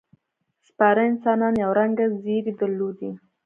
سپاره 0.67 1.01
انسانان 1.11 1.53
یو 1.63 1.71
رنګه 1.79 2.05
ځېرې 2.23 2.53
درلودې. 2.59 3.11